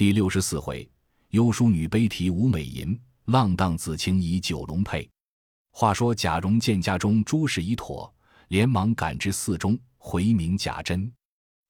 [0.00, 0.90] 第六十四回，
[1.28, 5.06] 幽淑女悲啼无美吟，浪荡子情以九龙配。
[5.72, 8.10] 话说贾蓉见家中诸事已妥，
[8.48, 11.12] 连忙赶至寺中回明贾珍，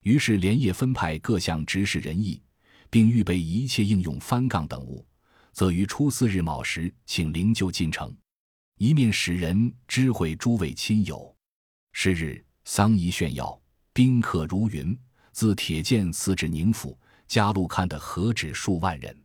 [0.03, 2.41] 于是连夜分派各项执事人役，
[2.89, 5.05] 并预备一切应用翻杠等物，
[5.51, 8.15] 则于初四日卯时请灵柩进城，
[8.77, 11.35] 一面使人知会诸位亲友。
[11.91, 13.61] 是日丧仪炫耀，
[13.91, 14.97] 宾客如云，
[15.33, 16.97] 自铁剑四至宁府，
[17.31, 19.17] 家路看的何止数万人，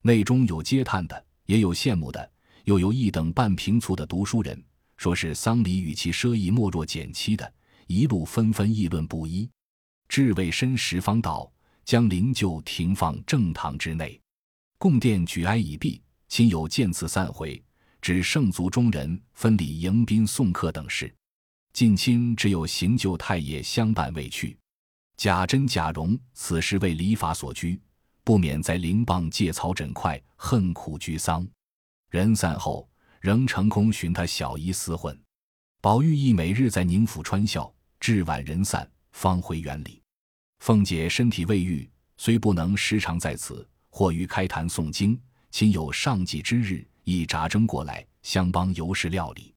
[0.00, 2.32] 内中有嗟叹的，也有羡慕的。
[2.64, 4.58] 又有一等半平卒的读书人，
[4.96, 7.52] 说是丧礼与其奢逸莫若简妻的，
[7.88, 9.46] 一路纷纷议论不一。
[10.08, 11.52] 至未申时方到，
[11.84, 14.18] 将灵柩停放正堂之内，
[14.78, 17.62] 供殿举哀已毕，亲友见此散回，
[18.00, 21.14] 指圣族中人分礼迎宾送客等事。
[21.74, 24.56] 近亲只有行救太爷相伴未去。
[25.16, 27.80] 贾珍、贾蓉此时为礼法所拘，
[28.24, 31.46] 不免在灵棒借草枕块，恨苦居丧。
[32.10, 32.88] 人散后，
[33.20, 35.18] 仍成功寻他小姨厮混。
[35.80, 40.02] 宝玉亦每日在宁府穿孝，至晚人散，方回园里。
[40.60, 45.20] 凤姐身体未愈，虽不能时常在此，或于开坛诵经，
[45.50, 49.54] 亲有上祭之日，亦扎针过来，相帮尤氏料理。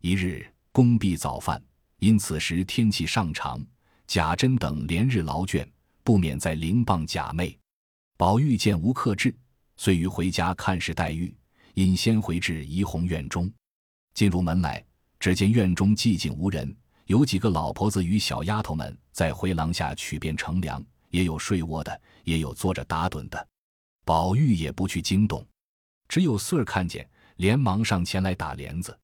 [0.00, 1.62] 一日工毕早饭，
[1.98, 3.62] 因此时天气尚长，
[4.08, 5.68] 贾珍等连日劳倦，
[6.02, 7.56] 不免在灵傍贾妹。
[8.16, 9.36] 宝玉见无克制，
[9.76, 11.36] 遂于回家看视黛玉。
[11.74, 13.52] 因先回至怡红院中，
[14.14, 14.82] 进入门来，
[15.20, 23.46] 只见院中寂静无人，有几个老婆子与小丫头们在回廊下取便乘凉，也有睡卧的，也有坐着打盹的。
[24.06, 25.46] 宝玉也不去惊动，
[26.08, 27.06] 只有穗儿看见，
[27.36, 28.98] 连忙上前来打帘子。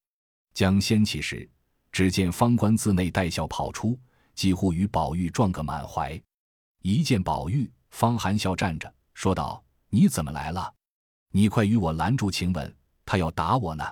[0.55, 1.47] 将掀起时，
[1.93, 3.97] 只见方官自内带笑跑出，
[4.35, 6.21] 几乎与宝玉撞个满怀。
[6.83, 10.73] 一见宝玉，方含笑站着，说道：“你怎么来了？”
[11.31, 13.85] 你快与我拦住晴雯，她要打我呢。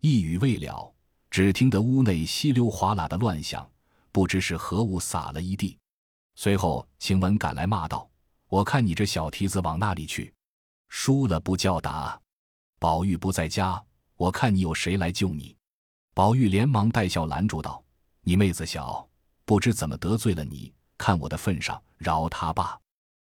[0.00, 0.94] 一语未了，
[1.30, 3.70] 只听得屋内稀溜哗啦的乱响，
[4.12, 5.76] 不知是何物洒了一地。
[6.36, 8.08] 随后晴雯赶来骂道
[8.48, 10.32] ：“我看你这小蹄子往那里去？
[10.88, 12.18] 输了不叫打。
[12.78, 13.84] 宝玉不在家，
[14.16, 15.54] 我看你有谁来救你？”
[16.14, 17.84] 宝玉连忙带笑拦住道
[18.22, 19.06] ：“你妹子小，
[19.50, 22.80] 不知怎么得罪了你，看我的份上，饶他罢。”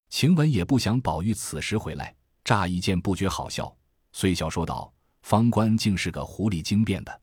[0.10, 2.16] 晴雯也不想宝玉此时回来。
[2.44, 3.76] 乍一见不觉好笑，
[4.12, 4.94] 遂笑说道
[5.24, 7.22] ：“方官竟是个狐狸精变的，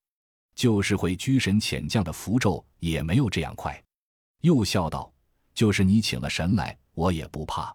[0.57, 3.81] 就是会居神遣将的符咒也没有这样快。”
[4.43, 5.13] 又笑道
[5.55, 7.73] ：“就是你请了神来，我也不怕。”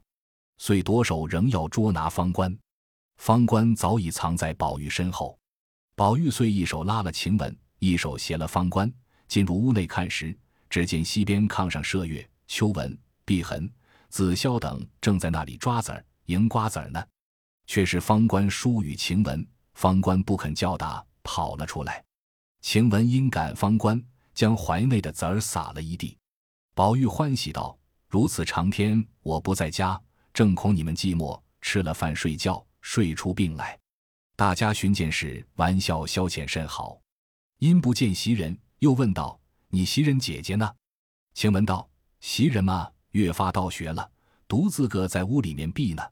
[0.60, 2.54] 遂夺手仍要捉拿方官，
[3.16, 5.40] 方官早已藏在宝玉身后。
[5.96, 8.94] 宝玉遂一手拉了晴雯，一手携了方官，
[9.30, 10.38] 进入屋内看时，
[10.74, 13.72] 只见西边炕上麝月、秋纹、碧痕、
[14.10, 17.06] 紫霄等正在那里抓子儿、迎瓜子儿呢。
[17.68, 19.46] 却是方官疏与晴雯，
[19.76, 22.04] 方官不肯叫打，跑了出来。
[22.62, 24.04] 晴雯因赶方官，
[24.34, 26.18] 将怀内的子儿撒了一地。
[26.74, 27.78] 宝玉欢喜道
[28.10, 30.02] ：“如此长天我不在家，
[30.34, 33.80] 正恐你们寂寞，吃了饭睡觉，睡出病来。
[34.36, 37.00] 大家寻见时，玩笑消遣甚好。
[37.60, 39.40] 因不见袭人，又问道
[39.74, 40.72] ：‘你袭人姐姐呢？’
[41.34, 41.90] 晴雯道
[42.22, 44.08] ：‘袭人嘛，越发倒学了，
[44.48, 46.04] 独自个在屋里面闭呢。’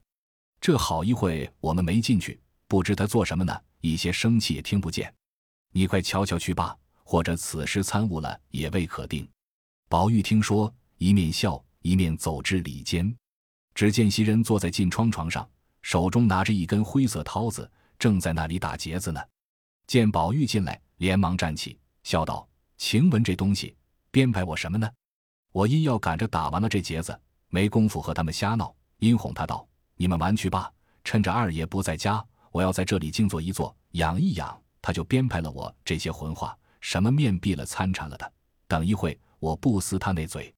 [0.60, 5.14] 这好一会，我们没进去，不知他做什么呢，一些生气也听不见。
[5.70, 9.28] 你快瞧瞧去罢，或者此时参悟了也未可定。
[9.88, 13.16] 宝玉听说，一面笑一面走至里间，
[13.76, 15.48] 只见袭人坐在近窗床上，
[15.82, 19.20] 手中拿着一根灰色绦子，正在那里打结子呢。
[19.86, 22.48] 见宝玉进来，连忙站起，笑道
[22.84, 23.76] ：“晴雯这东西
[24.10, 24.90] 编排我什么呢？
[25.52, 27.16] 我因要赶着打完了这结子，
[27.48, 30.68] 没工夫和他们瞎闹，因哄他道。”你们玩去吧，
[31.04, 34.60] 趁着二爷不在家，我要在这里静坐一坐，养一养。
[34.82, 38.32] 他就编排了我这些混话，什么面壁了、参禅了的。
[38.66, 40.52] 等一会，我不撕他那嘴。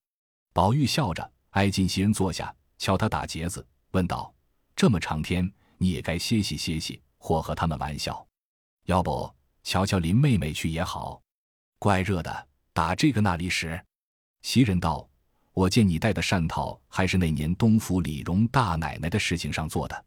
[0.55, 4.34] 宝玉笑着挨近袭人坐下，瞧他打结子，问道
[4.75, 8.27] ：“这么长天，你也该歇息歇息，或和他们玩笑。
[8.87, 9.31] 要不
[9.63, 11.21] 瞧瞧林妹妹去也好。
[11.84, 13.78] 怪热的，打这个那里使？”
[14.41, 15.07] 袭人道。
[15.53, 20.04] 我见你戴的扇套，还是那年东府李荣大奶奶的事情上做的。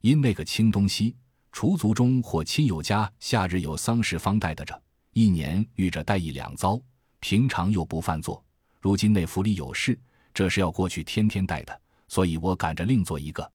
[0.00, 1.14] 因那个清东西，
[1.52, 4.82] 厨族中或亲友家夏日有丧事方戴得着，
[5.12, 6.78] 一年遇着戴一两遭，
[7.20, 8.44] 平常又不犯做。
[8.80, 9.96] 如今那府里有事，
[10.34, 13.48] 这是要过去天天戴的，所以我赶着另做一个。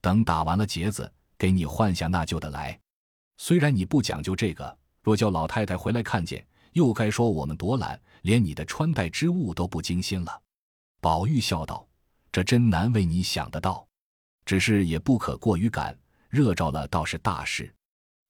[0.00, 2.76] 等打完了结子，给你换下那旧的来。
[3.38, 6.44] 虽然你不讲究这个，若叫老太太回来看见，
[6.74, 10.42] 又该说我们多懒，连你的穿戴之物都不精心了。
[11.00, 11.86] 宝玉笑道
[12.30, 13.84] ：“这真难为你想得到。”
[14.44, 15.96] 只是也不可过于赶，
[16.28, 17.72] 热着了倒是大事。”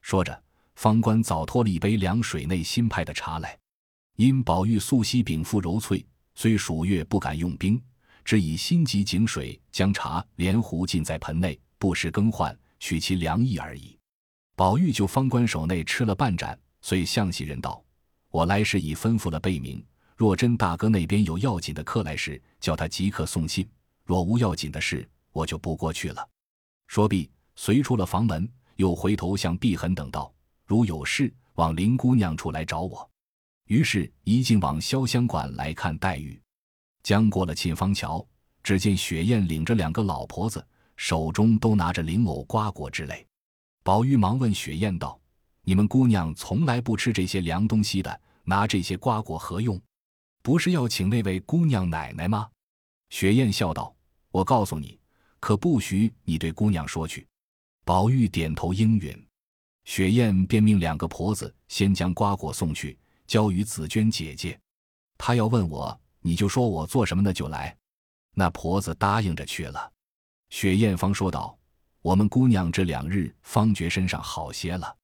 [0.02, 0.43] 说着，
[0.76, 3.58] 方官早托了一杯凉水内新派的茶来。
[4.17, 7.82] 因宝玉素昔禀赋柔脆，虽暑月不敢用冰，
[8.25, 13.99] 只以心急井水将茶连壶浸在盆内，不时更换，取其凉意而已。
[14.55, 17.83] 宝玉就方官手内吃了半盏，遂向袭人道
[18.34, 19.81] ：“我来时已吩咐了贝明，
[20.16, 23.64] 若真大哥那边有要紧的客来时，叫他即刻送信；
[24.04, 26.28] 若无要紧的事，我就不过去了。”
[26.88, 30.34] 说毕，随出了房门，又回头向碧痕等道
[30.66, 33.08] ：“如有事，往林姑娘处来找我。”
[33.70, 36.42] 于是，一径往潇湘馆来看黛玉。
[37.04, 38.26] 将过了沁芳桥，
[38.64, 40.66] 只见雪雁领着两个老婆子，
[40.96, 43.25] 手中都拿着灵藕、瓜果之类。
[43.84, 45.16] 宝玉忙问雪雁道
[45.64, 49.81] ：“你们姑娘从来不吃这些凉东西的，拿这些瓜果何用？
[50.43, 52.49] 不是要请那位姑娘奶奶吗？”
[53.11, 53.94] 雪雁笑道
[54.31, 54.99] ：“我告诉你，
[55.40, 57.26] 可不许你对姑娘说去。”
[57.84, 59.26] 宝玉点头应允。
[59.84, 62.99] 雪雁便命两个婆子先将瓜果送去。
[63.26, 64.58] 交与紫娟姐姐，
[65.17, 67.32] 她要问我，你就说我做什么呢？
[67.32, 67.75] 就来。
[68.34, 69.93] 那婆子答应着去了。
[70.50, 71.58] 雪雁方说道
[72.02, 74.94] ：“我们姑娘这两日方觉身上好些了。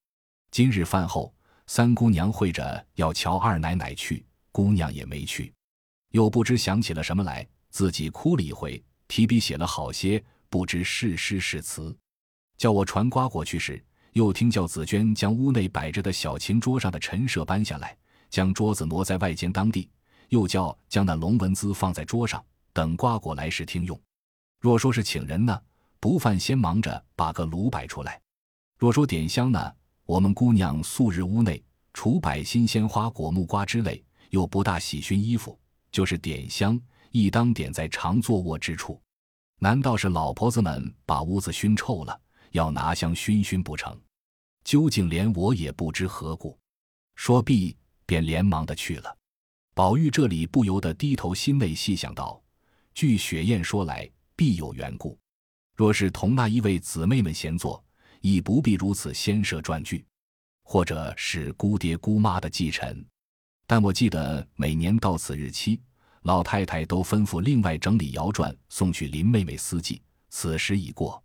[0.50, 1.32] 今日饭后，
[1.69, 5.52] 三姑娘会着要瞧二奶奶去，姑娘也没去。
[6.11, 11.97] 又不知想起了什么来，自己哭了一回，提笔写了好些，不知是诗是词。
[12.56, 13.81] 叫我传瓜果去时，
[14.14, 17.96] 又听叫紫娟将屋内摆着的小琴桌上的陈设搬下来。”
[18.31, 19.91] 将桌子挪在外间当地，
[20.29, 24.00] 又叫将那龙纹姿放在桌上，等瓜果来时听用。
[24.61, 25.61] 若说是请人呢，
[25.99, 28.12] 不犯先忙着把个炉摆出来；
[28.79, 29.73] 若说点香呢，
[30.11, 31.62] 我们姑娘素日屋内
[31.95, 35.57] 除摆新鲜花果、木瓜之类，又不大喜熏衣服，
[35.93, 36.81] 就是点香，
[37.12, 39.01] 亦当点在常坐卧之处。
[39.61, 42.21] 难道是老婆子们把屋子熏臭了，
[42.51, 43.97] 要拿香熏熏不成？
[44.65, 46.59] 究竟连我也不知何故。
[47.15, 47.77] 说毕。
[48.05, 49.17] 便连忙的去了。
[49.73, 52.43] 宝玉这里不由得低头心内细想道
[52.93, 55.17] ：“据雪雁说来，必有缘故。
[55.77, 57.81] 若是同那一位姊妹们闲坐，
[58.20, 60.02] 亦不必如此先设传句；
[60.62, 63.05] 或者是姑爹姑妈的继承。
[63.67, 65.81] 但我记得每年到此日期，
[66.22, 70.02] 老太太都吩咐另外整理谣传送去林妹妹司祭。
[70.28, 71.22] 此时已过，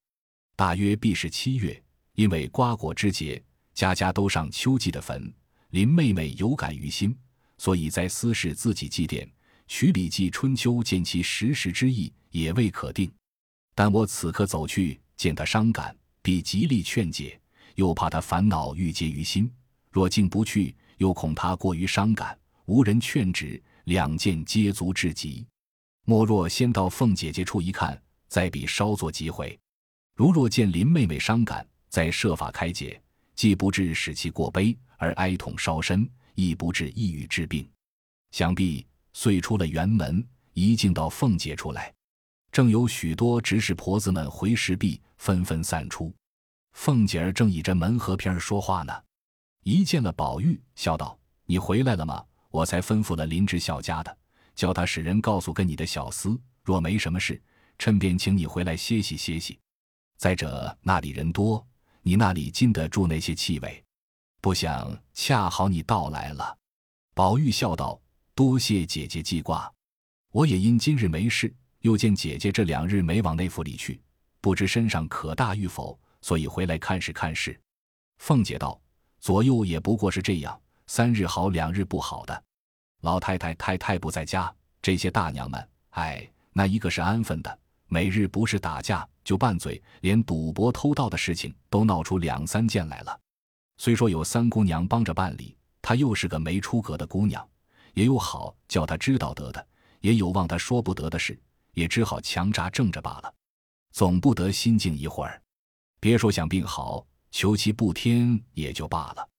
[0.56, 1.81] 大约必是七月，
[2.13, 3.42] 因为瓜果之节，
[3.74, 5.31] 家家都上秋季的坟。”
[5.71, 7.13] 林妹妹有感于心，
[7.57, 9.27] 所以在私事自己祭奠，
[9.68, 13.12] 取《礼记·春秋》见其实时之意，也未可定。
[13.74, 15.94] 但我此刻走去见他伤感，
[16.25, 17.39] 必极力劝解，
[17.75, 19.48] 又怕他烦恼郁结于心。
[19.92, 22.36] 若竟不去，又恐他过于伤感，
[22.66, 25.45] 无人劝止，两件皆足至极。
[26.04, 29.56] 莫若先到凤姐姐处一看，再比稍作机会。
[30.16, 33.00] 如若见林妹妹伤感，再设法开解，
[33.36, 34.75] 既不至使其过悲。
[34.98, 37.69] 而哀痛烧身，亦不至抑郁治病。
[38.31, 38.83] 想必
[39.13, 41.94] 遂出了辕门，一径到凤姐出来，
[42.56, 46.16] 正有许多执事婆子们回石壁，纷纷散出。
[46.72, 48.94] 凤姐儿正倚着门合片儿说话呢，
[49.63, 52.24] 一见了宝玉，笑道：“你回来了吗？
[52.52, 54.18] 我才吩咐了林之小家的，
[54.56, 57.44] 叫他使人告诉跟你的小厮，若没什么事，
[57.78, 59.60] 趁便请你回来歇息歇息。
[60.16, 61.68] 再者那里人多，
[62.04, 63.83] 你那里禁得住那些气味。”
[64.40, 66.57] 不想恰好你到来了，
[67.14, 68.00] 宝玉笑道
[68.33, 69.69] ：“多谢姐姐记挂，
[70.31, 71.54] 我也因今日没事，
[71.85, 74.01] 又见姐姐这两日没往那府里去，
[74.42, 77.56] 不知身上可大与否，所以回来看事看事。”
[78.18, 78.81] 凤姐道
[79.21, 82.44] ：“左右也不过是这样，三日好，两日不好的。
[83.01, 84.51] 老太太、太太不在家，
[84.81, 93.19] 这些大娘们，哎，那一个是安分的，每日不是打架就拌嘴，连赌博偷盗的事情都闹出两三件来了。”
[93.77, 97.47] 虽说有三姑娘帮着办理，她又是个没出阁的姑娘，
[97.94, 99.68] 也有好叫她知道得的，
[99.99, 101.39] 也有望她说不得的事，
[101.76, 103.32] 也只好强扎正着罢了。
[103.92, 105.40] 总不得心静一会儿，
[106.00, 109.30] 别说想病好，求其不添也就罢了。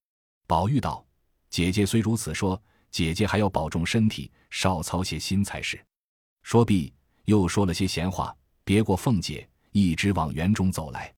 [0.47, 1.05] 宝玉道
[1.51, 2.63] ：“姐姐虽如此说，
[2.93, 5.85] 姐姐还要保重身体，少操些心才是。”
[6.43, 11.13] 说毕，又说了些闲话，别过凤姐，一直往园中走来。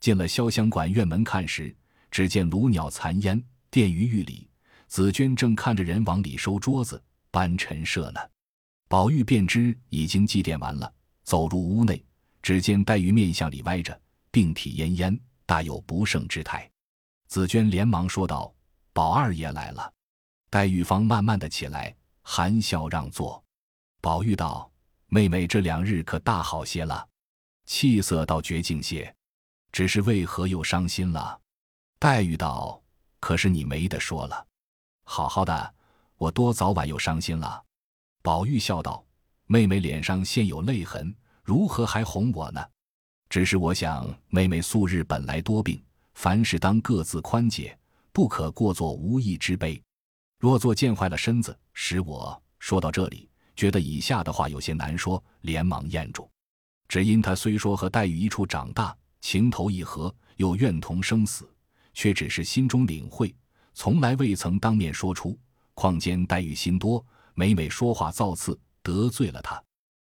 [0.00, 1.74] 进了潇湘馆院门看时。
[2.10, 4.48] 只见炉鸟残烟，殿于玉里。
[4.86, 7.02] 紫娟正看着人往里收桌子、
[7.32, 8.20] 搬陈设呢。
[8.94, 12.00] 宝玉便知已经祭奠完了，走入屋内，
[12.40, 16.70] 只见黛玉面向里歪着，病体奄奄，大有不胜之态。
[17.26, 18.54] 紫娟连忙说道
[18.94, 19.92] ：“宝二爷来了。”
[20.48, 23.42] 黛玉方慢慢的起来，含笑让座。
[24.00, 24.70] 宝玉道
[25.10, 27.04] ：“妹妹这两日可大好些了。”
[27.66, 29.12] 气色倒绝境些，
[29.72, 31.40] 只是为何又伤心了？
[31.98, 32.80] 黛玉道
[33.18, 34.46] ：“可是你没得说了，
[35.02, 35.74] 好好的，
[36.16, 37.60] 我多早晚又伤心了。”
[38.24, 39.04] 宝玉笑道
[39.44, 42.66] ：“妹妹脸上现有泪痕，如何还哄我呢？
[43.28, 45.78] 只是我想，妹妹素日本来多病，
[46.14, 47.78] 凡事当各自宽解，
[48.12, 49.78] 不可过作无义之悲。
[50.38, 56.26] 若做见坏了身子，使我说到这里，觉得以下的话有些难说，连忙咽住。
[56.88, 61.46] 只因他虽说和黛玉一处长大，情投意合，又愿同生死。”
[61.92, 63.36] 却只是心中领会，
[63.74, 65.38] 从来未曾当面说出。
[65.74, 67.04] 况兼黛玉心多，
[67.36, 69.62] 每每说话造次，得罪了他。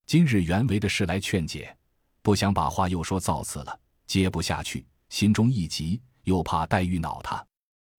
[0.06, 1.76] 今日原为的事来劝解，
[2.22, 7.46] 不想把话又说造次了，接不下去，心中一急，又怕黛玉恼他，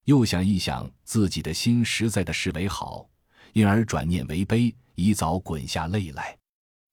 [0.04, 3.06] 又想一想自己的心实在的是为好，
[3.52, 6.36] 因而转念为悲，已早滚下泪来。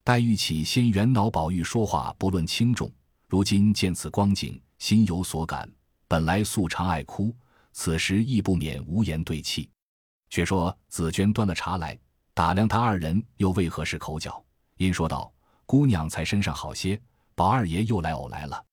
[0.03, 2.91] 黛玉起先原恼宝玉说话不论轻重，
[3.27, 5.69] 如今见此光景，心有所感。
[6.10, 7.34] 本来素常爱哭，
[7.72, 9.69] 此时亦不免无言对泣。
[10.29, 11.98] 却说紫娟端了茶来，
[12.38, 15.34] 打量他二人又为何是口角，因说道
[15.65, 17.01] ：“姑娘才身上好些，
[17.34, 18.63] 宝二爷又来偶来了，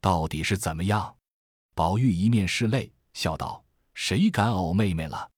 [0.00, 1.14] 到底是怎么样？”
[1.76, 5.30] 宝玉一面拭泪，笑道：“谁敢偶妹妹了？”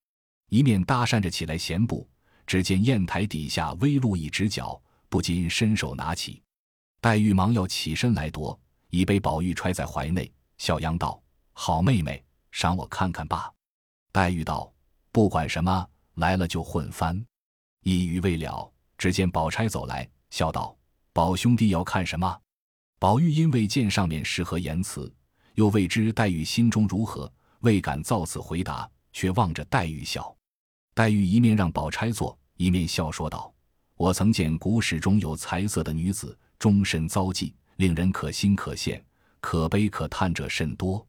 [0.49, 2.09] 一面搭讪着起来闲步。
[2.47, 4.81] 只见砚台底下微露一只脚，
[5.11, 6.43] 不禁伸手拿起。
[7.03, 11.23] 黛玉忙要起身来夺，已被宝玉揣在怀内，笑央道。
[11.53, 13.53] 好妹妹，赏我看看吧。
[14.13, 14.73] 黛玉道
[15.13, 17.23] ：“不管什么，来了就混翻。”
[17.89, 20.77] 一语未了，只见宝钗走来，笑道
[21.15, 22.37] ：“宝兄弟要看什么？”
[22.99, 25.15] 宝玉因未见上面是何言辞，
[25.55, 30.37] 又未知黛玉心中如何，未敢造次回答，却望着黛玉笑。
[30.95, 33.55] 黛玉一面让宝钗坐，一面笑说道
[33.95, 39.01] ：“我曾见古史中有才色的女子，终身遭际，令人可欣可羡，
[39.41, 41.07] 可悲可叹者甚多。”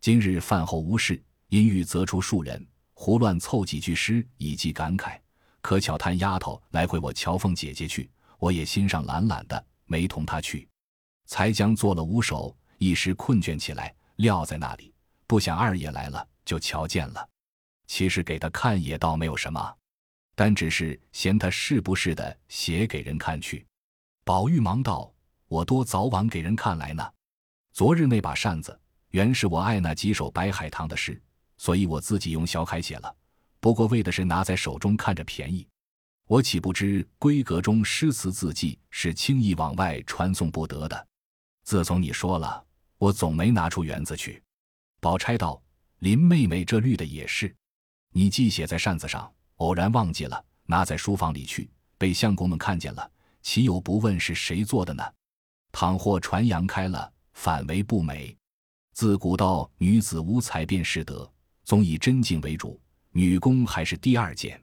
[0.00, 2.64] 今日饭后无事，因欲择出数人，
[2.94, 5.18] 胡乱凑几句诗以寄感慨。
[5.62, 10.68] 可巧探丫头来回我乔凤姐姐去，我也心上懒懒的，没同她去。
[11.26, 14.92] 才将做了五首，一时困倦起来，撂在那里。
[15.26, 17.26] 不想二爷来了，就瞧见了。
[17.86, 19.74] 其实给他看也倒没有什么，
[20.34, 23.64] 但只是嫌他是不是的写给人看去。
[24.24, 25.10] 宝玉忙道
[25.48, 27.10] ：“我多早晚给人看来呢？
[27.72, 28.78] 昨日那把扇子。”
[29.12, 31.20] 原是我爱那几首白海棠的诗，
[31.58, 33.14] 所以我自己用小楷写了。
[33.62, 35.64] 不过为的是拿在手中看着便宜，
[36.26, 41.06] 我岂不知闺阁中诗词字迹是轻易往外传送不得的。
[41.62, 42.66] 自从你说了，
[42.98, 44.42] 我总没拿出园子去。
[45.00, 45.62] 宝钗道
[46.02, 47.54] ：“林妹妹这绿的也是，
[48.10, 53.08] 你既写在扇子上，偶然忘记了，拿在书房里去，被相公们看见了，
[53.42, 55.04] 岂有不问是谁做的呢？
[55.70, 58.36] 倘或传扬开了，反为不美。”
[58.92, 62.80] 自古道女子无才便是德，总以真静为主，
[63.12, 64.62] 女工还是第二件，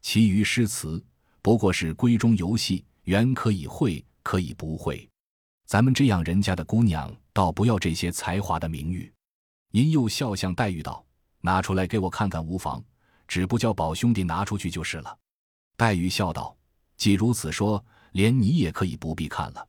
[0.00, 1.04] 其余诗词
[1.42, 5.08] 不过是闺中游戏，原可以会，可以不会。
[5.66, 9.12] 咱们这样人家的姑娘，倒不要这些才华的名誉。
[9.72, 11.04] 因又笑向黛玉道
[11.40, 12.82] ：“拿出来给我看看无妨，
[13.28, 15.18] 只不叫宝兄弟拿出去就是了。”
[15.76, 16.56] 黛玉笑道
[16.96, 17.82] ：“既如此说，
[18.12, 19.68] 连你也可以不必看了。”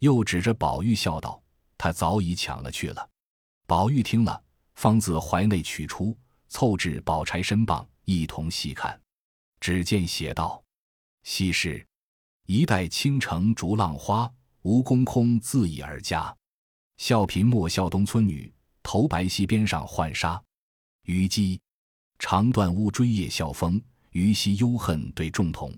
[0.00, 1.42] 又指着宝玉笑道
[1.78, 3.08] ：“他早已抢了去了。”
[3.66, 4.42] 宝玉听了，
[4.74, 6.16] 方自怀内取出，
[6.48, 9.00] 凑至宝钗身旁，一同细看。
[9.60, 10.62] 只见写道
[11.24, 11.86] ：“昔时
[12.46, 14.30] 一代倾城逐浪花，
[14.62, 16.34] 吴宫空自倚而家。
[16.98, 20.42] 笑贫莫笑东村女，头白溪边上浣纱。
[21.04, 21.60] 虞姬
[22.18, 23.80] 长断乌追夜笑风，
[24.12, 25.72] 虞兮忧恨对众童。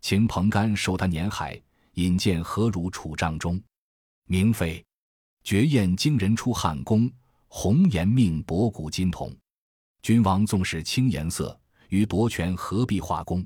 [0.00, 1.60] 秦蓬干受他年海，
[1.94, 3.62] 引荐何如楚帐中。
[4.26, 4.84] 明妃。”
[5.44, 7.12] 绝艳惊人出汉宫，
[7.48, 9.30] 红颜命博古今同。
[10.04, 11.58] 君王纵使轻颜色，
[11.88, 13.42] 与夺权何必画工？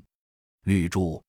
[0.65, 1.23] 绿珠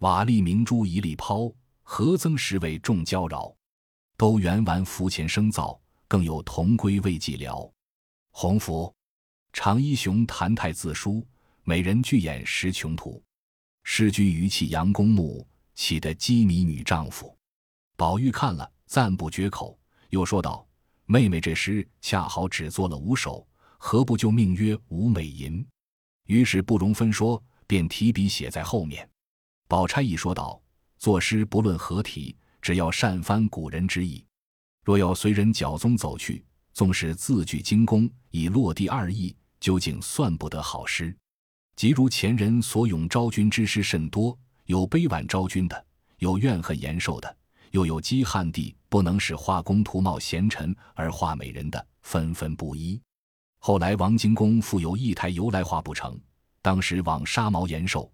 [0.00, 1.50] 瓦砾明珠一粒抛，
[1.82, 3.56] 何曾实为众娇娆？
[4.18, 7.72] 都圆完浮前生造，更有同归未寂寥。
[8.32, 8.94] 红拂
[9.50, 11.26] 长衣雄谈太自书，
[11.64, 13.22] 美人巨眼识穷途。
[13.82, 17.34] 诗君余气杨公墓，岂得羁迷女丈夫？
[17.96, 19.78] 宝玉看了，赞不绝口。
[20.10, 20.68] 又说道
[21.08, 25.62] ：“妹妹这诗恰好只做了五首，何不就命曰《吴美吟》？”
[26.26, 29.08] 于是不容分说，便提笔写在后面。
[29.68, 30.60] 宝钗一说道
[30.98, 34.24] ：“作诗不论何题，只要善翻古人之意。
[34.84, 41.16] 若要随人脚踪走去，纵使字句精工，以落地二意，究竟算不得好诗。
[41.76, 45.86] 即如前人所咏昭君之诗甚多，有悲婉昭君的，
[46.18, 47.36] 有怨恨延寿的，
[47.70, 52.98] 又有讥汉帝。”不能使画工图貌贤臣而画美人的，纷纷不依。
[53.66, 56.16] 后来王荆公复有一台由来画不成，
[56.62, 58.08] 当时往沙毛延寿，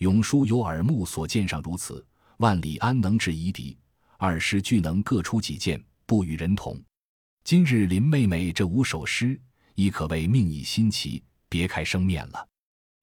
[0.00, 3.78] 永叔有耳目所见上如此，万里安能制夷狄？
[4.18, 6.78] 二师俱能各出己见，不与人同。
[7.42, 9.40] 今日林妹妹这五首诗，
[9.74, 12.46] 亦可谓命以新奇，别开生面了。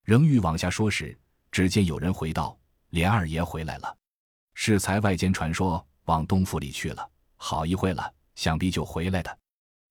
[0.04, 1.18] 仍欲往下说时，
[1.50, 2.56] 只见有人回道
[2.90, 3.96] ：“连二爷回来了。”
[4.54, 9.38] 适才外间传说往东府里去了，好一会了，想必就回来的。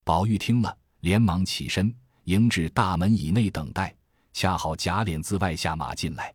[0.06, 1.94] 宝玉听了，连忙起身
[2.26, 3.96] 迎至大门以内等待，
[4.34, 6.34] 恰好贾琏自外下马进来，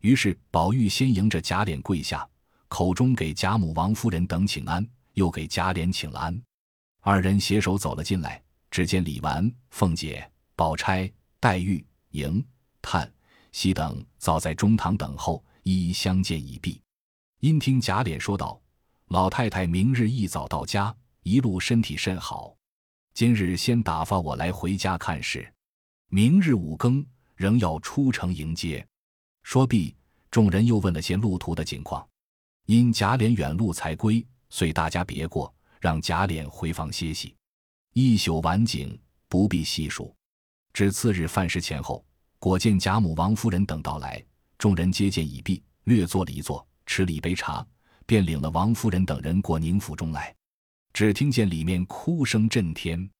[0.00, 2.28] 于是宝玉先迎着贾琏跪下。
[2.68, 6.42] 口中给贾母、王夫人等请安，又给贾琏请了安。
[7.00, 12.44] 二人携手走了进来，只见李纨、凤姐、宝钗、黛玉、迎、
[12.80, 13.08] 探、
[13.52, 16.80] 喜等早在中堂等候，一一相见已毕。
[17.40, 18.60] 因听贾琏说道
[19.08, 22.56] ：“老太太明日一早到家，一路身体甚好。
[23.14, 25.48] 今日先打发我来回家看事，
[26.08, 27.06] 明日五更
[27.36, 28.84] 仍要出城迎接。”
[29.44, 29.94] 说毕，
[30.32, 32.04] 众人又问了些路途的景况。
[32.66, 37.32] 因贾琏远路才归，遂大家别过，让贾琏回房歇息。
[37.92, 40.12] 一宿晚景不必细数。
[40.72, 42.04] 至次日饭时前后，
[42.40, 44.20] 果见贾母、王夫人等到来，
[44.58, 47.64] 众人接见已毕，略坐了一坐，吃了一杯茶，
[48.06, 50.34] 便领了王夫人等人过宁府中来。
[50.94, 53.10] 只听见里面哭声震天，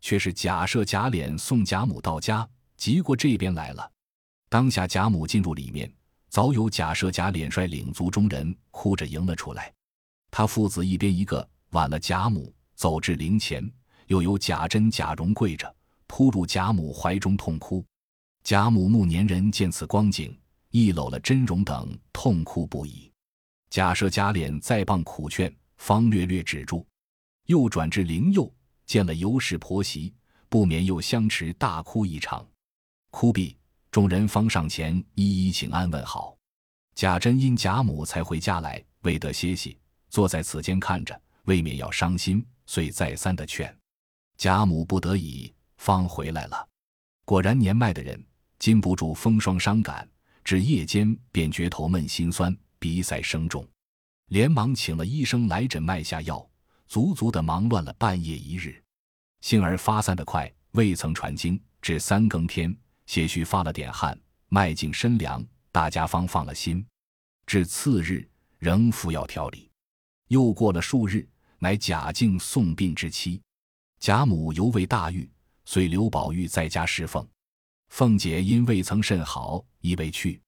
[0.00, 3.90] 却是贾赦、贾琏送贾母到家，急过这边来了。
[4.48, 5.92] 当下贾母进入里面。
[6.28, 9.72] 早有贾赦、贾琏率领族中人哭着迎了出来，
[10.30, 13.68] 他父子一边一个挽了贾母，走至灵前，
[14.06, 15.74] 又有贾珍、贾蓉跪着
[16.06, 17.84] 扑入贾母怀中痛哭。
[18.44, 20.36] 贾母暮年人见此光景，
[20.70, 23.10] 亦搂了珍蓉等痛哭不已。
[23.70, 26.86] 贾赦、贾琏再傍苦劝，方略略止住，
[27.46, 28.52] 又转至灵佑，
[28.84, 30.12] 见了尤氏婆媳，
[30.48, 32.46] 不免又相持大哭一场，
[33.10, 33.56] 哭毕。
[33.90, 36.36] 众人方上前一一请安问好，
[36.94, 39.78] 贾珍因贾母才回家来，未得歇息，
[40.10, 43.74] 坐在此间看着，未免要伤心，遂再三的劝。
[44.36, 46.68] 贾母不得已，方回来了。
[47.24, 48.22] 果然年迈的人
[48.58, 50.06] 禁不住风霜伤感，
[50.44, 53.66] 至夜间便觉头闷心酸，鼻塞声重，
[54.26, 56.46] 连忙请了医生来诊脉下药，
[56.86, 58.82] 足足的忙乱了半夜一日。
[59.40, 62.76] 幸而发散的快，未曾传经，至三更天。
[63.06, 64.18] 些许发了点汗，
[64.48, 66.84] 脉静身凉，大家方放了心。
[67.46, 69.70] 至次日，仍服药调理。
[70.28, 73.40] 又过了数日，乃贾敬送殡之期。
[74.00, 75.30] 贾母犹未大愈，
[75.64, 77.26] 遂留宝玉在家侍奉。
[77.88, 80.42] 凤姐因未曾甚好，亦未去。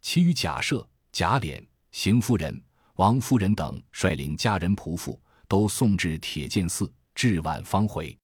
[0.00, 2.58] 其余贾赦、贾琏、邢夫人、
[2.94, 8.16] 王夫人等率领家人仆妇，都送至铁剑寺，至晚方回。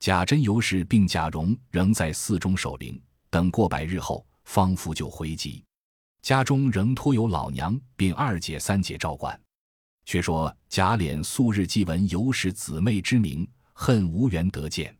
[0.00, 3.00] 贾珍、尤氏并贾蓉仍在寺中守灵。
[3.30, 5.64] 等过百日后，方复就回籍，
[6.20, 9.40] 家中仍托有老娘并二姐三姐照管。
[10.04, 14.94] 却说贾琏素日既闻尤氏姊妹之名，恨无缘得见，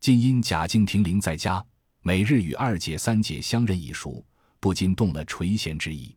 [0.00, 1.62] 今因贾敬停灵在家，
[2.00, 4.24] 每日与二姐三姐相认已熟，
[4.60, 6.16] 不禁动了垂涎之意。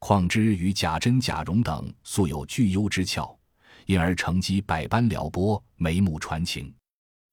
[0.00, 3.38] 况之与贾珍、贾蓉等素有聚幽之俏，
[3.86, 6.72] 因而乘机百般撩拨，眉目传情。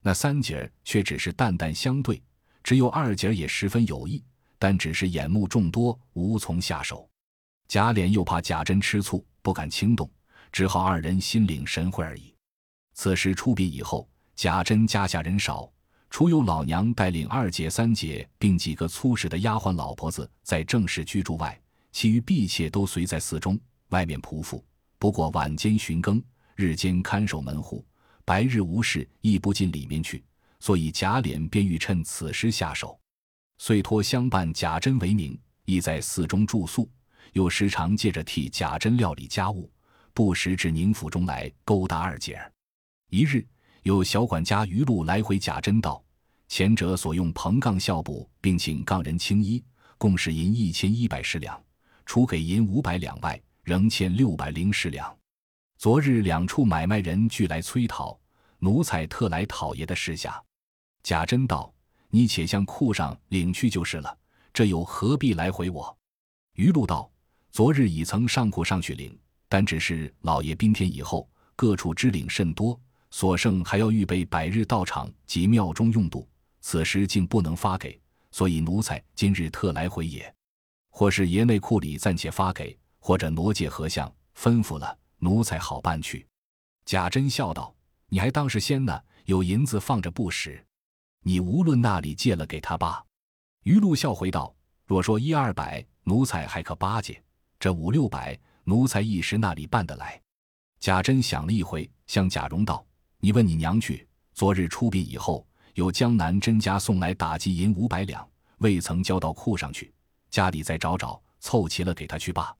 [0.01, 2.21] 那三姐儿却只是淡淡相对。
[2.63, 4.23] 只有二姐儿也十分有意，
[4.59, 7.09] 但只是眼目众多，无从下手。
[7.67, 10.09] 贾琏又怕贾珍吃醋，不敢轻动，
[10.51, 12.33] 只好二人心领神会而已。
[12.93, 15.71] 此时出殡以后，贾珍家下人少，
[16.09, 21.57] 除有老娘带领二姐、三姐，并几个粗使的丫鬟老婆子在正室居住外，
[21.91, 23.59] 其余婢妾都随在寺中。
[23.89, 24.61] 外面仆妇
[24.99, 26.21] 不过晚间巡更，
[26.57, 27.85] 日间看守门户，
[28.25, 30.23] 白日无事亦不进里面去。
[30.59, 32.99] 所以贾琏便欲趁此时下手，
[33.59, 36.89] 遂托相伴贾珍为名，亦在寺中住宿，
[37.33, 39.71] 又时常借着替贾珍料理家务，
[40.15, 42.51] 不时至宁府中来勾搭二姐儿。
[43.11, 43.45] 一日，
[43.83, 46.03] 有小管家余禄来回贾珍道：
[46.47, 49.63] 前者所用棚杠孝布，并请杠人青衣，
[49.99, 51.63] 共是银一千一百十两，
[52.03, 55.15] 除给银五百两外，仍欠六百零十两。
[55.77, 58.19] 昨日两处买卖人俱来催讨，
[58.57, 60.43] 奴才特来讨爷的事下。
[61.03, 61.71] 贾珍道
[62.09, 64.17] ：“你且向库上领去就是了，
[64.51, 65.95] 这又何必来回我？”
[66.57, 67.07] 余禄道
[67.53, 69.15] ：“昨日已曾上库上去领，
[69.47, 72.79] 但只是老爷宾天以后，各处支领甚多，
[73.11, 76.27] 所剩还要预备百日道场及庙中用度，
[76.59, 80.33] 此时竟不能发给，所以奴才今日特来回也。
[80.89, 86.27] 或是爷内库里暂且发给，或者挪借何相吩咐了，奴才好办去。”
[86.85, 87.75] 贾珍笑道
[88.07, 89.01] ：“你还当是仙呢？
[89.25, 90.65] 有银子放着不使，
[91.21, 93.03] 你无论那里借了给他罢。”
[93.63, 94.55] 余禄笑回道
[94.87, 97.13] ：“若说一二百，奴才还可巴结；
[97.59, 100.21] 这五六百，奴才一时那里办得来？”
[100.79, 102.85] 贾珍想了一回，向贾蓉道
[103.19, 104.07] ：“你问你娘去。
[104.33, 108.25] 昨日出殡以后，有江南甄家送来打击银五百两，
[108.59, 109.93] 未曾交到库上去，
[110.29, 112.55] 家里再找找，凑齐了给他去罢。”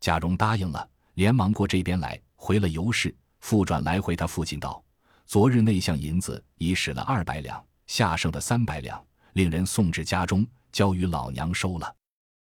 [0.00, 4.82] 贾蓉答应了，连忙过这边来，回了尤氏，复转来回他父亲道
[5.26, 9.02] ：“昨日那项银子已使了二百两，下剩的三百两。”
[9.34, 11.96] 令人送至家中，交与老娘收了。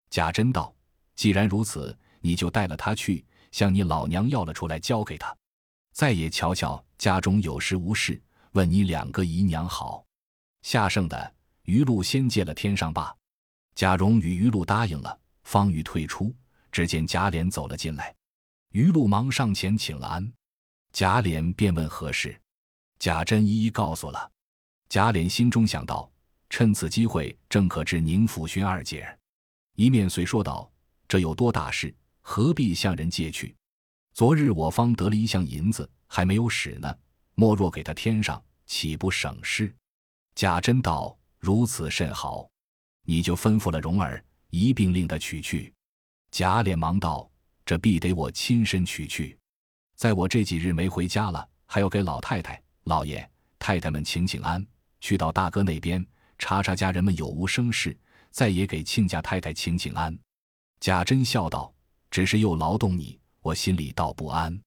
[0.09, 0.75] 贾珍道
[1.15, 5.37] ：“既然如此，你就带了他去，向你老娘要了出来，交给他。
[5.93, 8.19] 再也瞧瞧家中有事无事，
[8.53, 10.03] 问你两个姨娘好。
[10.63, 13.15] 下剩的余禄先借了天上罢。”
[13.77, 16.35] 贾蓉与余禄答应了，方欲退出，
[16.73, 18.15] 只见贾琏走了进来，
[18.71, 20.33] 余禄忙上前请了安。
[20.93, 22.41] 贾琏便问何事，
[22.99, 24.31] 贾珍一一告诉了。
[24.89, 26.11] 贾琏心中想到。
[26.51, 29.19] 趁此机会，正可知宁府寻二姐儿。
[29.75, 30.73] 一面遂说道
[31.07, 33.55] ：“这有多大事，何必向人借去？
[34.15, 36.97] 昨日我方得了一项银子，还没有使呢。
[37.35, 39.71] 莫若给他添上，岂不省事？”
[40.35, 42.49] 贾珍道：“如此甚好，
[43.03, 45.71] 你就吩咐了蓉儿，一并令他取去。”
[46.33, 47.31] 贾琏忙道
[47.69, 49.37] ：“这必得我亲身取去。
[49.95, 54.67] 在我这几日没回家了，还要给老太太、老爷、太太们请请安，
[55.03, 56.03] 去到大哥那边。”
[56.39, 57.95] 查查家人们有无生事，
[58.31, 60.19] 再也给亲家太太请请安。
[60.81, 61.71] 贾珍笑道
[62.11, 64.59] ：“只是又劳动你，我心里倒不安。”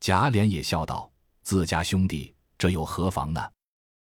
[0.00, 1.12] 贾琏也笑道
[1.44, 3.46] ：“自家兄弟，这又何妨呢？”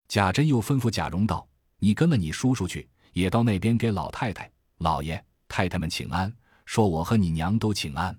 [0.06, 1.44] 贾珍又吩咐贾蓉道
[1.80, 6.32] ：“你跟了你叔叔去，也到那边给老太太、老爷、太太们请安，
[6.64, 8.16] 说我和你娘都请安，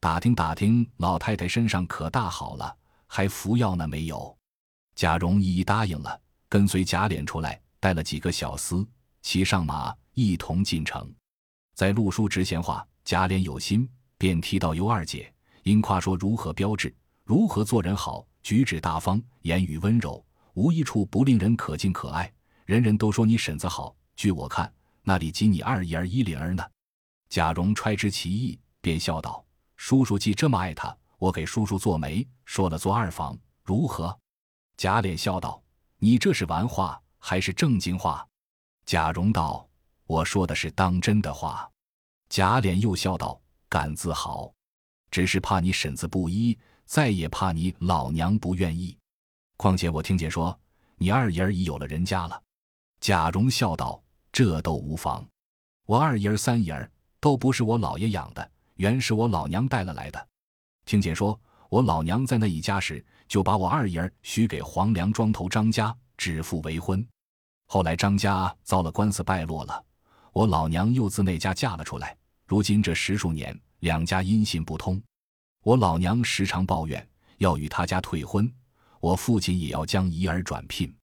[0.00, 4.36] 打听打听老太太身上可大好了，还服药呢没有？”
[4.94, 7.60] 贾蓉一一答应了，跟随贾琏出来。
[7.78, 8.84] 带了几个小厮，
[9.22, 11.08] 骑上马，一同进城。
[11.74, 15.32] 在陆叔直闲话，贾琏有心，便提到尤二姐，
[15.62, 22.32] 因夸说如何标致，如何做人好，举止大方，言语温柔，无一处不令人可敬可爱。
[22.64, 26.64] 人人都说你婶子好，据我看，那里及你二姨儿依灵儿呢？
[27.28, 29.44] 贾蓉揣知其意，便笑道
[29.76, 34.18] ：“叔叔既这么爱他，我给叔叔做媒，说了做二房，如何？”
[34.76, 35.62] 贾琏笑道
[35.98, 38.24] ：“你这是玩话。”还是正经话，
[38.84, 39.68] 贾蓉道
[40.06, 41.68] ：“我说的是当真的话。”
[42.30, 44.52] 贾琏又笑道：“敢自豪，
[45.10, 48.96] 只是怕你婶子不依，再也怕你老娘不愿意。
[49.56, 50.56] 况且我听见说
[50.94, 52.40] 你二爷儿已有了人家了。”
[53.00, 55.26] 贾蓉笑道：“这都无妨，
[55.86, 60.28] 我二爷儿、三爷儿都不是我老爷养的，原是我老娘带了来的。
[60.84, 67.06] 听见说我老娘在那一家时，就把我二爷儿许给黄梁庄头张家，指腹为婚。”
[67.68, 69.84] 后来张家遭了官司败落了，
[70.32, 72.16] 我老娘又自那家嫁了出来。
[72.46, 75.02] 如今这十数年，两家音信不通，
[75.64, 77.04] 我老娘时常抱怨
[77.38, 78.48] 要与他家退婚，
[79.00, 80.94] 我父亲也要将姨儿转聘，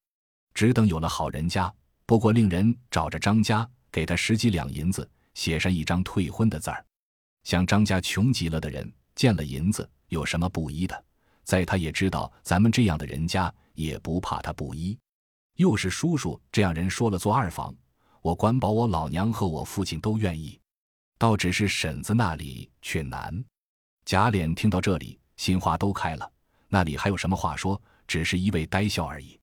[0.53, 1.73] 只等有了好人家，
[2.05, 6.85] 不过令人找着张家，给他十几两银子，写上一张退婚的字儿。
[7.43, 11.05] 像张家穷极了的人，见了银子有什么不依的？
[11.43, 14.97] 在他也知道咱们这样的人家，也不怕他不依。
[15.55, 17.75] 又是叔叔这样人说了做二房，
[18.21, 20.59] 我管保我老娘和我父亲都愿意，
[21.17, 23.43] 倒只是婶子那里却难。
[24.05, 26.31] 贾琏听到这里，心花都开了，
[26.69, 27.79] 那里还有什么话说？
[28.05, 29.39] 只是一味呆笑而已。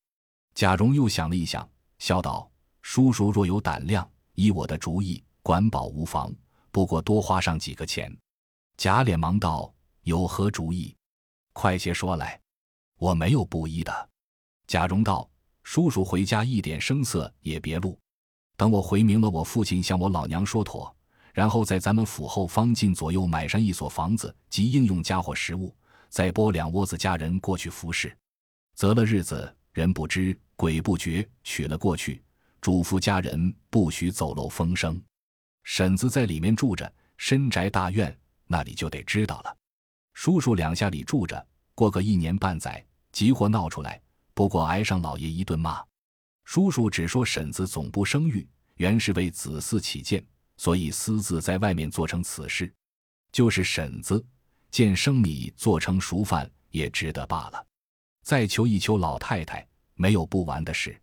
[0.54, 1.66] 贾蓉又想了一想，
[1.98, 2.50] 笑道
[2.82, 6.30] ：“叔叔若有胆量，依我的主意，管保无妨，
[6.70, 8.14] 不过多花上几个钱。”
[8.76, 9.72] 贾琏忙道
[10.04, 10.96] ：“有何主意？
[11.52, 12.40] 快些说来，
[12.98, 14.09] 我没有不依的。”
[14.66, 15.28] 贾蓉道。
[15.62, 17.96] 叔叔回家一点声色也别露，
[18.56, 20.92] 等我回明了，我父亲向我老娘说妥，
[21.33, 25.72] 然后在咱们府后方近左右买上一所房子及应用家伙食物，
[26.09, 28.16] 再拨两窝子家人过去服侍。
[28.74, 32.20] 择了日子，人不知鬼不觉，娶了过去，
[32.61, 35.00] 嘱咐家人不许走漏风声。
[35.72, 39.56] 婶子在里面住着，深宅大院，那里就得知道了。
[40.14, 44.02] 叔叔两下里住着，过个一年半载，急活闹出来。
[44.35, 45.80] 不过挨上老爷一顿骂，
[46.42, 48.44] 叔叔只说婶子总不生育，
[48.78, 52.74] 原是为子嗣起见，所以私自在外面做成此事。
[53.30, 54.26] 就是婶子
[54.72, 57.64] 见生米做成熟饭也值得罢了。
[58.24, 61.00] 再求一求老太太，没有不完的事。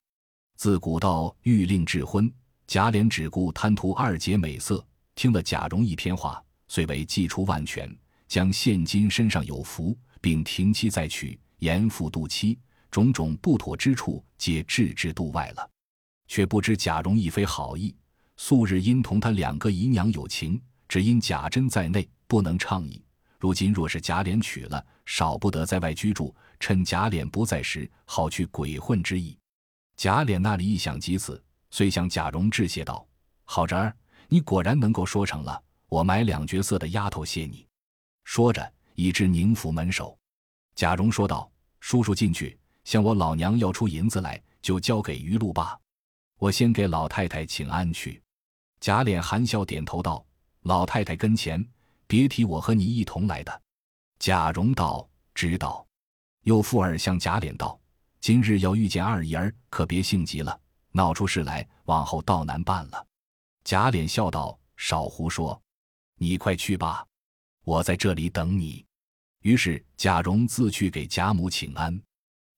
[0.58, 2.30] 自古道欲令智婚，
[2.68, 7.90] 贾琏只顾贪图二姐美色，听了贾蓉一篇话，遂为祭出万全，
[8.28, 11.40] 将现今身上有福，并停妻再娶。
[11.60, 12.60] 严父妒妻，
[12.92, 15.68] 种种不妥之处，皆置之度外了。
[16.28, 17.96] 却不知贾蓉亦非好意，
[18.36, 23.02] 素日因同他两个姨娘有情，只因贾珍在内，不能畅意。
[23.40, 29.38] 如今若是贾琏娶了，少不得在外居住，趁贾琏不在时，好去鬼混之意。
[29.96, 33.06] 贾琏那里一想及此，遂向贾蓉致谢道
[33.46, 33.96] ：“好侄儿，
[34.28, 37.66] 你果然能够说成了，我买两角色的丫头谢你。”
[38.24, 40.18] 说着，已至宁府门首。
[40.76, 41.50] 贾蓉说道
[41.80, 45.80] ：“叔叔进去，向我老娘要出银子来，就交给余禄吧。
[46.38, 48.22] 我先给老太太请安去。”
[48.80, 50.26] 贾琏含笑点头道
[50.64, 51.66] ：“老太太跟前。”
[52.10, 53.62] 别提我和你一同来的，
[54.18, 55.86] 贾蓉道：“知道。”
[56.44, 57.78] 又附耳向贾琏道
[58.22, 60.58] ：“今日要遇见二姨儿，可别性急了，
[60.98, 63.06] 闹出事来，往后倒难办了。”
[63.64, 65.62] 贾琏笑道：“少胡说，
[66.18, 67.06] 你快去吧，
[67.64, 68.84] 我在这里等你。”
[69.44, 72.02] 于是贾蓉自去给贾母请安。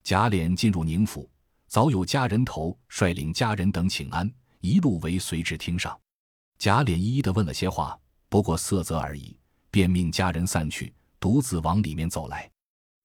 [0.04, 1.30] 贾琏进入宁府，
[1.68, 6.00] 早有家人头率领家人等请安，一路为随至厅上。
[6.58, 8.00] 贾琏一一的问了些话。
[8.30, 9.36] 不过色泽而已，
[9.72, 12.50] 便命家人散去，独自往里面走来。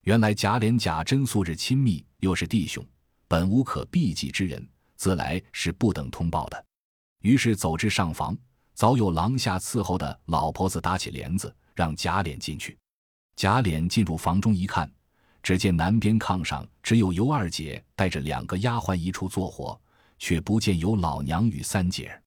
[0.03, 2.87] 原来贾琏、贾珍素日亲密，又是弟兄，
[3.27, 4.69] 本无可避忌之人，
[5.05, 6.65] 自来是不等通报的。
[7.21, 8.35] 于是走至上房，
[8.73, 12.79] 早有廊下伺候的老婆子打起帘子，让贾琏进去。
[13.37, 14.91] 贾琏进入房中一看，
[15.43, 19.79] 只见南边炕上只有尤二姐带着两个丫鬟一处做活，
[20.19, 22.19] 却不见有老娘与三姐。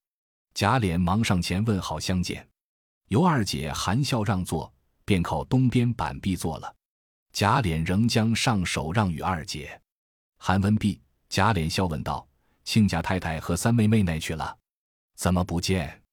[0.53, 2.47] 贾琏忙上前问好相见。
[3.07, 4.71] 尤二姐含笑让座，
[5.03, 6.71] 便靠东边板壁坐了。
[7.33, 9.81] 贾琏仍将上手让与二姐。
[10.37, 12.27] 韩文毕，贾琏笑问道
[12.67, 14.57] ：“亲家太太和三妹妹那去了？
[15.15, 16.03] 怎么不见？”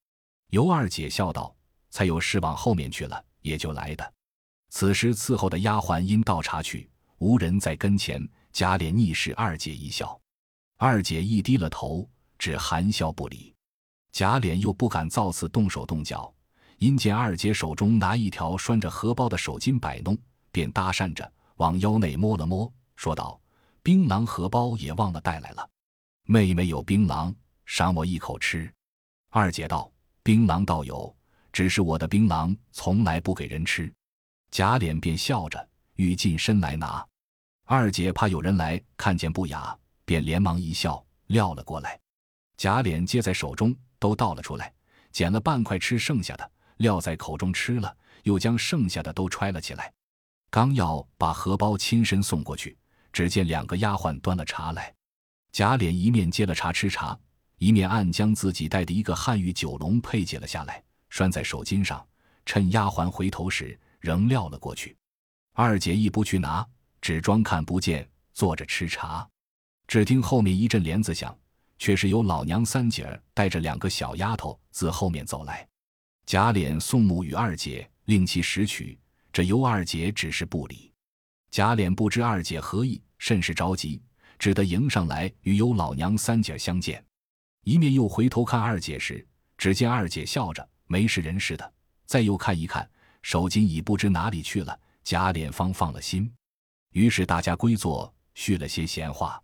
[0.51, 1.53] 尤二姐笑道
[1.91, 4.13] ：“才有事往后面去了，也就来的。”
[4.71, 8.25] 此时伺候的丫鬟因倒茶去，无人在跟前。
[8.53, 10.17] 贾琏逆视二姐一笑，
[10.77, 13.53] 二姐一低了头，只含笑不理。
[14.13, 16.33] 贾琏又不敢造次动手动脚。
[16.77, 20.17] 因见二姐手中拿一条拴着荷包的手巾摆弄，
[20.53, 23.37] 便搭讪着往腰内摸了摸，说道
[23.83, 25.69] ：“槟榔荷包也忘了带来了。
[26.25, 27.33] 妹妹有槟榔，
[27.65, 28.71] 赏我一口吃。”
[29.29, 29.91] 二姐道
[30.23, 31.15] ：“槟榔倒有，
[31.51, 33.91] 只是我的槟榔从来不给人吃。”
[34.51, 37.05] 贾琏便笑着欲近身来拿，
[37.65, 41.99] 二姐怕有人来看见不雅，便连忙一笑撂了过来。
[42.57, 44.73] 贾琏接在手中，都倒了出来，
[45.11, 46.51] 捡了半块吃剩下的。
[46.77, 49.93] 撂在口中吃了，又将剩下的都揣了起来。
[50.49, 52.77] 刚要把荷包亲身送过去，
[53.11, 54.94] 只见两个丫鬟端了茶来。
[55.55, 57.17] 贾琏一面接了茶吃茶，
[57.59, 62.05] 一面暗将自己带的一个汉玉九龙佩解了下来，拴在手巾上。
[62.45, 64.97] 趁丫鬟回头时，仍撂了过去。
[65.53, 66.67] 二姐亦不去拿，
[66.99, 69.25] 只装看不见，坐着吃茶。
[69.87, 71.33] 只听后面一阵帘子响，
[71.79, 75.65] 却是有老娘三姐儿带着两个小丫头自后面走来。
[76.25, 78.99] 贾琏送母与二姐，令其拾取。
[79.31, 80.91] 这尤二姐只是不理。
[81.49, 84.01] 贾琏不知二姐何意，甚是着急，
[84.37, 87.03] 只得迎上来与尤老娘三姐相见。
[87.63, 89.25] 一面又回头看二姐时，
[89.57, 91.73] 只见二姐笑着，没事人似的。
[92.05, 92.87] 再又看一看，
[93.21, 94.79] 手巾已不知哪里去了。
[95.03, 96.31] 贾琏方放了心。
[96.91, 99.41] 于是大家归坐，叙了些闲话。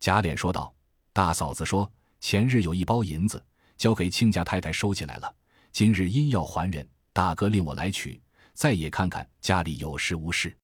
[0.00, 0.74] 贾琏说道
[1.12, 3.42] ：“大嫂子说，前日有一包银子，
[3.76, 5.34] 交给亲家太太收起来了。”
[5.72, 8.20] 今日因要还人，大哥令我来取，
[8.52, 10.56] 再也看看家里有事无事。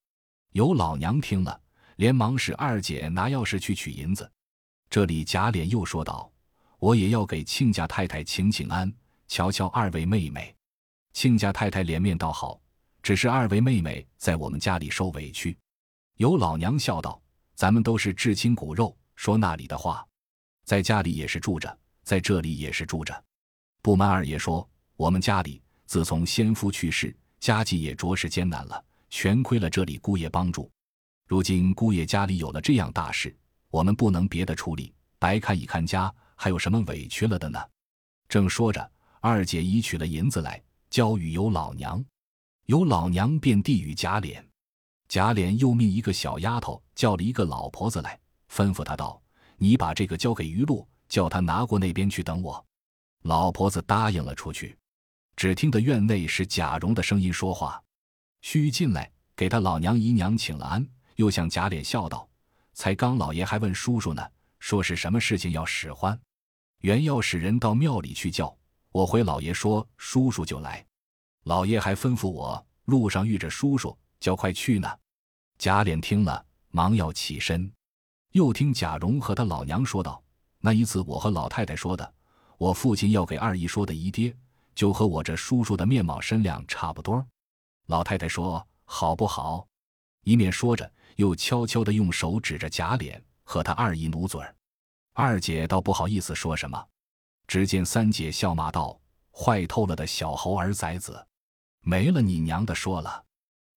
[0.53, 1.61] 有老娘听了，
[2.01, 4.33] 连忙使二姐拿钥匙去取银子。
[4.89, 6.33] 这里贾琏又说道
[6.81, 8.91] ：“我也要给亲家太太请请安，
[9.29, 10.57] 瞧瞧二位妹妹。”
[11.13, 12.59] 亲家太太脸面倒好，
[13.03, 15.55] 只是二位妹妹在我们家里受委屈。
[16.17, 17.21] 有老娘笑道
[17.55, 20.03] ：“咱们都是至亲骨肉，说那里的话，
[20.65, 23.25] 在家里也是住着，在这里也是住着。
[23.83, 30.71] 不瞒二爷说。”我们家里自从先夫去世，家计也着实艰难了，全亏了这里姑爷帮助。
[31.31, 33.33] 如今姑爷家里有了这样大事，
[33.69, 37.57] 我们不能别的处理，白看一看家，还有什么委屈了的呢？
[38.29, 38.91] 正说着，
[39.21, 42.05] 二姐已取了银子来，交与尤老娘，
[42.67, 44.43] 尤老娘便递与贾琏。
[45.07, 48.19] 贾琏又命一个小丫头叫了一个老婆子来，
[48.53, 49.23] 吩咐他道
[49.57, 52.67] ：“你把这个交给余禄，叫他拿过那边去等我。”
[53.23, 54.77] 老婆子答应了出去。
[55.37, 57.81] 只听得院内是贾蓉的声音说话，
[58.41, 60.85] 须进来给他老娘姨娘请了安，
[61.21, 62.27] 又向贾琏笑道
[62.73, 64.27] ：“才刚老爷还问叔叔呢，
[64.59, 66.19] 说是什么事情要使唤，
[66.79, 68.57] 原要使人到庙里去叫
[68.91, 70.83] 我回老爷说叔叔就来，
[71.45, 74.89] 老爷还吩咐我路上遇着叔叔，叫快去呢。”
[75.59, 77.71] 贾琏听了，忙要起身。
[78.33, 80.23] 又听贾蓉和他老娘说道
[80.59, 82.15] ：“那一次我和老太太说的，
[82.57, 84.35] 我父亲要给二姨说的姨爹，
[84.75, 87.23] 就和我这叔叔的面貌身量差不多。”
[87.89, 89.67] 老太太说：“好不好？”
[90.25, 94.57] 一面说着，又悄悄地用手指着贾琏和他二姨努嘴儿。
[95.13, 96.83] 二姐倒不好意思说什么。
[97.47, 98.99] 只见三姐笑骂道
[99.31, 101.27] ：“坏透了的小猴儿崽子，
[101.83, 103.23] 没了你娘的说了，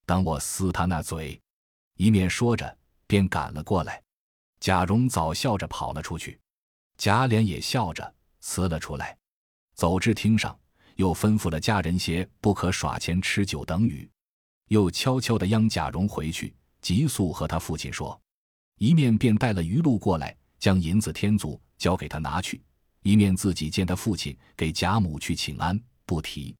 [0.06, 1.38] 等我撕他那嘴！”
[1.98, 2.78] 一面说着，
[3.08, 4.02] 便赶了过来。
[4.62, 6.40] 贾蓉早笑着跑了出去，
[6.98, 9.18] 贾琏也笑着辞了出来，
[9.74, 10.58] 走至厅上，
[10.96, 14.10] 又吩咐了家人些不可耍钱吃酒等语，
[14.70, 18.22] 又悄悄地央贾蓉回去，急速和他父亲说，
[18.78, 22.62] 一面便带了鱼露过来，将银子添足交给他拿去，
[23.02, 26.54] 一面自己见他父亲给贾母去请安，不提。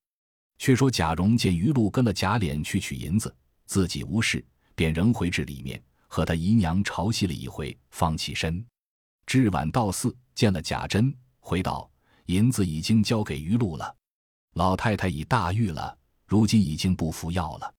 [0.58, 4.44] 却说贾蓉见鱼露跟了贾琏去取银子，自己无事，
[4.76, 5.80] 便仍回至里面。
[6.08, 8.64] 和他姨娘朝夕了一回，方起身。
[9.26, 11.90] 至晚到寺，见了贾珍，回道
[12.28, 13.96] ：“银子已经交给余禄了，
[14.54, 17.74] 老太太已大愈了，如今已经不服药了。”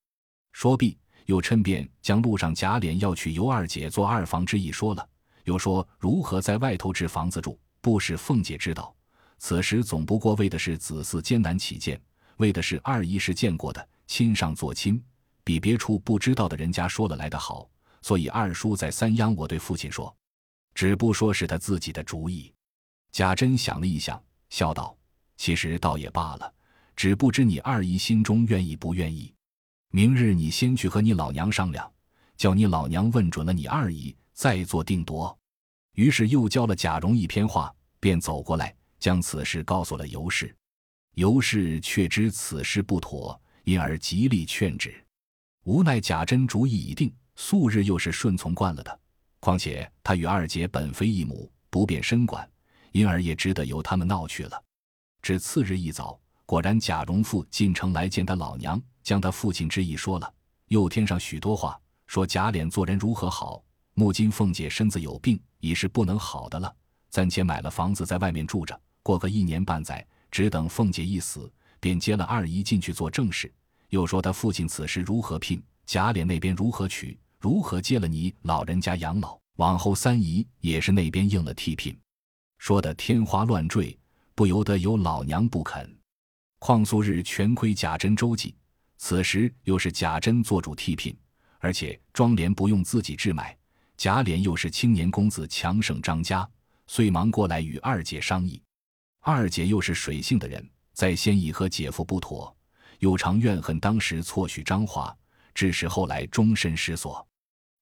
[0.51, 5.09] 说毕，又趁便将路上贾琏要娶尤二姐做二房之意说了，
[5.45, 8.95] 又说如何在外头置房子住，不使凤姐知道。
[9.39, 12.01] 此时总不过为的是子嗣艰难起见，
[12.37, 15.03] 为的是二姨是见过的，亲上做亲，
[15.43, 17.69] 比别处不知道的人家说了来的好。
[18.01, 20.15] 所以二叔在三央，我对父亲说，
[20.75, 22.53] 只不说是他自己的主意。
[23.13, 24.97] 贾珍想了一想，笑道
[25.37, 26.53] ：“其实倒也罢了，
[26.95, 29.33] 只不知你二姨心中愿意不愿意。
[29.95, 31.89] 明日你先去和你老娘商量，
[32.37, 35.39] 叫你老娘问准了你二姨，再做定夺。”
[35.95, 40.53] 于是又教了贾蓉一篇话，便走过来，将此事告诉了尤氏。
[41.15, 44.93] 尤氏却知此事不妥，因而极力劝止。
[45.63, 47.15] 无奈贾珍主意已定。
[47.37, 49.01] 素日又是顺从惯了的，
[49.39, 52.45] 况且他与二姐本非一母，不便深管，
[52.91, 54.61] 因而也只得由他们闹去了。
[55.23, 60.35] 至次日一早，果然贾蓉父进城来见他老娘，将他父亲之意说了，
[60.69, 63.63] 又添上许多话，说贾琏做人如何好，
[63.93, 66.75] 目今凤姐身子有病，已是不能好的了，
[67.11, 73.53] 暂且买了房子在外面住着，过个一年半载，只等凤姐一死，便接了二姨进去做正事。
[73.91, 77.17] 又说他父亲此时如何聘，贾琏那边如何娶。
[77.39, 79.39] 如何接了你老人家养老？
[79.57, 81.97] 往后三姨也是那边应了替聘，
[82.57, 83.97] 说的天花乱坠，
[84.35, 85.95] 不由得有老娘不肯。
[86.59, 88.57] 况素日全亏贾珍周济，
[88.97, 91.17] 此时又是贾珍做主替聘，
[91.59, 93.57] 而且庄帘不用自己置买，
[93.97, 96.49] 贾琏又是青年公子，强盛张家，
[96.87, 98.63] 遂忙过来与二姐商议。
[99.21, 102.55] 二姐又是水性的人，在先已和姐夫不妥，
[102.99, 105.17] 又常怨恨当时错许张华，
[105.55, 107.27] 致使后来终身失所。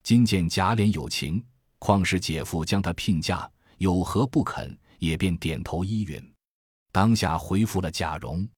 [0.02, 1.44] 今见贾琏有情，
[1.78, 3.48] 况是姐夫将他聘嫁，
[3.78, 4.76] 有何不肯？
[4.98, 6.34] 也便点头依允。
[6.92, 8.48] 当下回复了贾蓉，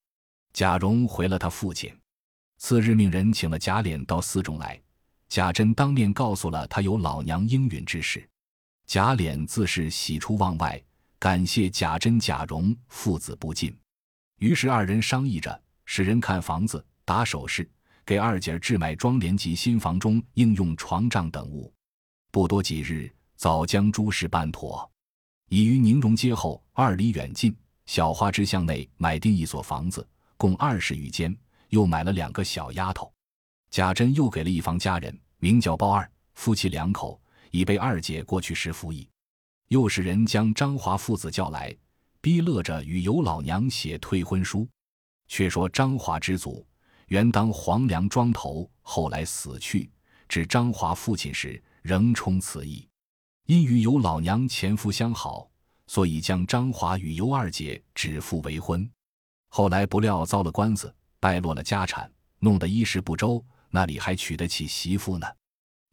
[0.53, 1.91] 贾蓉回了他父亲。
[2.67, 4.81] 次日命人请了贾琏到寺中来，
[5.29, 8.27] 贾珍当面告诉了他有老娘应允之事。
[8.87, 10.83] 贾琏自是喜出望外，
[11.19, 13.77] 感谢贾珍、贾蓉父子不尽。
[14.39, 17.71] 于是二人商议着，使人看房子，打首饰。
[18.07, 21.71] 给二姐置买庄帘及新房中应用床帐等物，
[22.31, 24.91] 不多几日，早将诸事办妥。
[25.51, 31.37] 已于宁荣街后二里远近小花枝巷内买定一所房子，共二十余间，
[31.69, 33.13] 又买了两个小丫头。
[33.71, 39.09] 贾珍又给了一房家人，名叫包二，夫妻两口，已被二姐过去时服役。
[39.69, 41.77] 又使人将张华父子叫来，
[42.21, 44.69] 逼乐着与尤老娘写退婚书。
[45.27, 46.67] 却说张华之祖。
[47.09, 49.91] 原当黄梁庄头，后来死去。
[50.29, 52.89] 至张华父亲时，仍充此役。
[53.47, 55.49] 因与尤老娘前夫相好，
[55.87, 58.89] 所以将张华与尤二姐指腹为婚。
[59.49, 60.93] 后来不料遭了官司，
[61.25, 65.27] 败落了家产，弄得衣食不周，那里还娶得起媳妇呢？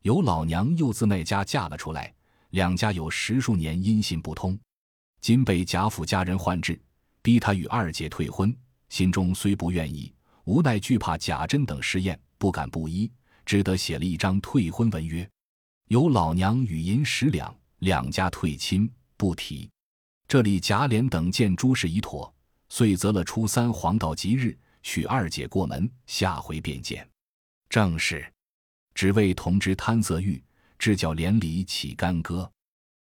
[0.01, 2.13] 有老娘又自那家嫁了出来，
[2.49, 4.59] 两家有十数年音信不通。
[5.21, 6.77] 今被贾府家人唤至，
[7.21, 8.53] 逼他与二姐退婚，
[8.89, 10.13] 心中虽不愿意。
[10.43, 13.09] 无奈惧怕贾珍等试验，不敢不依，
[13.45, 15.25] 只得写了一张退婚文约，
[15.87, 19.69] 由老娘与银十两，两家退亲不提。
[20.27, 22.33] 这里贾琏等见诸事已妥，
[22.67, 27.07] 遂择了初三黄道吉日，许二姐过门，下回便见。
[27.69, 28.25] 正是，
[28.93, 30.43] 只为同知贪色欲，
[30.77, 32.51] 至教连理起干戈。